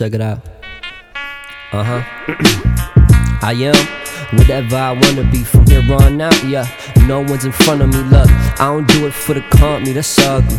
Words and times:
Check 0.00 0.14
it 0.14 0.20
out. 0.20 0.38
Uh 1.72 1.82
huh. 1.82 2.02
I 3.42 3.52
am 3.58 4.38
whatever 4.38 4.76
I 4.76 4.92
wanna 4.92 5.28
be 5.28 5.42
from 5.42 5.66
here 5.66 5.82
on 5.92 6.20
out, 6.20 6.44
yeah. 6.44 6.68
No 7.08 7.22
one's 7.22 7.44
in 7.44 7.50
front 7.50 7.82
of 7.82 7.88
me, 7.88 7.98
look. 8.02 8.30
I 8.30 8.66
don't 8.66 8.86
do 8.86 9.08
it 9.08 9.12
for 9.12 9.34
the 9.34 9.40
company, 9.50 9.90
that's 9.90 10.16
ugly. 10.20 10.56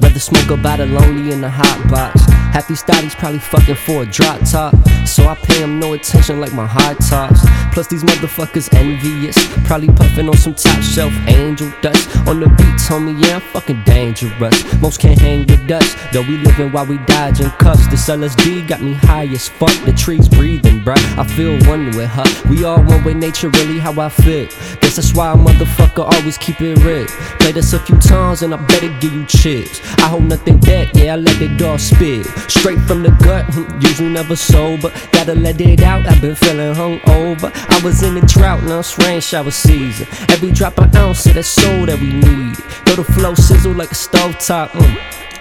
Rather 0.00 0.20
smoke 0.20 0.50
about 0.50 0.78
it 0.78 0.86
lonely 0.86 1.32
in 1.32 1.40
the 1.40 1.50
hot 1.50 1.90
box. 1.90 2.25
Half 2.56 2.68
these 2.68 2.82
thotties 2.82 3.14
probably 3.14 3.38
fucking 3.38 3.74
for 3.74 4.04
a 4.04 4.06
drop 4.06 4.40
top. 4.50 4.74
So 5.06 5.28
I 5.28 5.34
pay 5.34 5.60
them 5.60 5.78
no 5.78 5.92
attention 5.92 6.40
like 6.40 6.54
my 6.54 6.66
high 6.66 6.94
tops. 6.94 7.40
Plus 7.74 7.86
these 7.86 8.02
motherfuckers 8.02 8.72
envious. 8.72 9.36
Probably 9.66 9.88
puffing 9.88 10.26
on 10.26 10.36
some 10.38 10.54
top 10.54 10.82
shelf 10.82 11.12
angel 11.28 11.70
dust. 11.82 12.16
On 12.26 12.40
the 12.40 12.48
beats, 12.48 12.88
homie, 12.88 13.22
yeah, 13.22 13.34
I'm 13.34 13.40
fucking 13.42 13.82
dangerous. 13.84 14.80
Most 14.80 15.00
can't 15.00 15.20
hang 15.20 15.40
with 15.40 15.70
us, 15.70 15.94
though 16.14 16.22
we 16.22 16.38
living 16.38 16.72
while 16.72 16.86
we 16.86 16.96
dodging 17.04 17.50
cuffs. 17.50 17.86
This 17.88 18.08
LSD 18.08 18.66
got 18.66 18.80
me 18.80 18.94
high 18.94 19.26
as 19.26 19.50
fuck. 19.50 19.76
The 19.84 19.92
trees 19.92 20.26
breathing, 20.26 20.80
bruh. 20.80 20.96
I 21.18 21.24
feel 21.24 21.58
one 21.68 21.94
with 21.94 22.08
her. 22.08 22.48
We 22.48 22.64
all 22.64 22.82
one 22.82 23.04
with 23.04 23.18
nature, 23.18 23.50
really 23.50 23.78
how 23.78 24.00
I 24.00 24.08
feel. 24.08 24.46
Guess 24.80 24.96
that's 24.96 25.12
why 25.12 25.30
a 25.30 25.36
motherfucker 25.36 26.10
always 26.10 26.38
keep 26.38 26.62
it 26.62 26.78
real. 26.78 27.06
Play 27.38 27.52
this 27.52 27.74
a 27.74 27.78
few 27.80 27.98
times 27.98 28.40
and 28.40 28.54
I 28.54 28.56
better 28.64 28.88
give 28.98 29.12
you 29.12 29.26
chills. 29.26 29.82
I 30.06 30.08
hold 30.08 30.22
nothing 30.22 30.58
back, 30.58 30.94
yeah, 30.94 31.14
I 31.14 31.16
let 31.16 31.42
it 31.42 31.60
all 31.62 31.78
spill. 31.78 32.22
Straight 32.46 32.78
from 32.82 33.02
the 33.02 33.10
gut, 33.24 33.44
hmm, 33.52 33.80
usually 33.80 34.08
never 34.08 34.36
sober. 34.36 34.92
Gotta 35.10 35.34
let 35.34 35.60
it 35.60 35.82
out, 35.82 36.06
I've 36.06 36.20
been 36.20 36.36
feeling 36.36 36.74
hungover. 36.74 37.50
I 37.68 37.84
was 37.84 38.04
in 38.04 38.14
the 38.14 38.20
drought, 38.20 38.62
now 38.62 38.78
it's 38.78 38.96
rain 38.98 39.20
shower 39.20 39.50
season. 39.50 40.06
Every 40.28 40.52
drop 40.52 40.78
an 40.78 40.94
ounce 40.94 41.26
of 41.26 41.34
that 41.34 41.42
soul 41.42 41.86
that 41.86 41.98
we 41.98 42.12
need. 42.12 42.56
Go 42.84 42.94
to 42.94 43.02
flow 43.14 43.34
sizzle 43.34 43.72
like 43.72 43.90
a 43.90 43.96
stove 43.96 44.38
top. 44.38 44.70
Mm. 44.70 44.96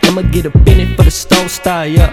I'ma 0.05 0.23
get 0.23 0.47
a 0.47 0.51
it 0.55 0.95
for 0.95 1.03
the 1.03 1.11
stove 1.11 1.51
style, 1.51 1.85
yeah. 1.85 2.09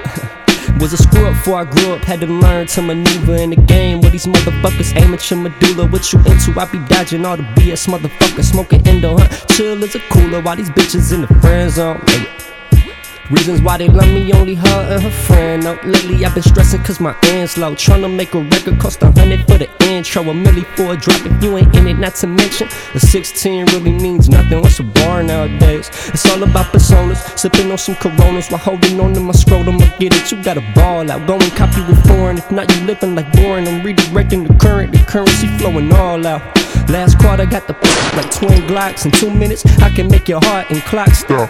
Was 0.78 0.92
a 0.92 0.98
screw 0.98 1.28
up 1.28 1.33
before 1.33 1.61
I 1.61 1.64
grew 1.64 1.95
up, 1.95 2.05
had 2.05 2.20
to 2.20 2.27
learn 2.27 2.66
to 2.66 2.83
maneuver 2.83 3.37
in 3.37 3.48
the 3.48 3.56
game 3.56 4.03
where 4.03 4.11
these 4.11 4.27
motherfuckers 4.27 4.95
amateur 5.00 5.37
medulla. 5.37 5.89
What 5.89 6.12
you 6.12 6.19
into? 6.19 6.61
I 6.61 6.66
be 6.70 6.81
dodging 6.87 7.25
all 7.25 7.39
the 7.39 7.44
BS 7.55 7.89
motherfuckers, 7.89 8.44
smoking 8.44 8.87
endo, 8.87 9.16
huh? 9.16 9.28
Chill 9.55 9.83
as 9.83 9.94
a 9.94 10.00
cooler 10.11 10.42
while 10.42 10.56
these 10.56 10.69
bitches 10.69 11.14
in 11.14 11.22
the 11.22 11.28
friend 11.41 11.70
zone. 11.70 12.03
Reasons 13.31 13.62
why 13.62 13.78
they 13.78 13.89
love 13.89 14.09
me, 14.09 14.33
only 14.33 14.55
her 14.55 14.92
and 14.92 15.03
her 15.03 15.11
friend. 15.11 15.65
Now, 15.65 15.78
lately 15.84 16.25
I've 16.25 16.34
been 16.34 16.42
stressing 16.42 16.83
cause 16.83 17.01
my 17.01 17.17
end's 17.25 17.56
low. 17.56 17.75
Tryna 17.75 18.15
make 18.15 18.34
a 18.34 18.41
record 18.41 18.78
cost 18.81 19.03
a 19.03 19.11
hundred 19.12 19.41
for 19.47 19.59
the 19.59 19.69
intro, 19.84 20.23
a 20.23 20.34
milli 20.34 20.67
for 20.77 20.95
a 20.95 20.97
drop 20.97 21.25
if 21.25 21.43
you 21.43 21.56
ain't 21.56 21.75
in 21.77 21.87
it, 21.87 21.98
not 21.98 22.15
to 22.17 22.27
mention. 22.27 22.69
A 22.95 23.00
16 23.00 23.67
really 23.67 23.93
means 23.93 24.28
nothing, 24.28 24.61
what's 24.61 24.81
a 24.81 24.83
bar 24.83 25.23
nowadays? 25.23 25.89
It's 26.09 26.28
all 26.31 26.43
about 26.43 26.67
personas, 26.73 27.39
sipping 27.39 27.70
on 27.70 27.78
some 27.78 27.95
coronas 27.97 28.48
while 28.48 28.59
holding 28.59 29.00
on 29.00 29.15
to 29.15 29.20
my 29.20 29.33
scrotum. 29.33 29.81
I 29.81 29.95
get 29.98 30.15
it, 30.15 30.31
you 30.33 30.43
got 30.43 30.56
a 30.56 30.73
ball 30.75 31.11
out. 31.11 31.27
Go 31.27 31.34
and 31.34 31.53
copy 31.53 31.81
with 31.83 32.05
foreign, 32.06 32.39
if 32.39 32.50
not, 32.50 32.75
you 32.75 32.84
living 32.84 33.15
like 33.15 33.33
boring. 33.33 33.69
I'm 33.69 33.83
redirecting 33.83 34.48
the 34.48 34.55
current, 34.55 34.93
the 34.93 34.98
currency 34.98 35.47
flowing 35.59 35.93
all 35.93 36.27
out. 36.27 36.43
Last 36.89 37.19
quarter 37.19 37.47
got 37.47 37.67
the 37.67 37.75
like 38.17 38.31
twin 38.31 38.62
Glocks 38.69 39.05
in 39.05 39.12
two 39.12 39.31
minutes. 39.31 39.65
I 39.81 39.89
can 39.91 40.09
make 40.09 40.28
your 40.28 40.41
heart 40.43 40.70
and 40.70 40.83
clock 40.83 41.11
stop. 41.11 41.48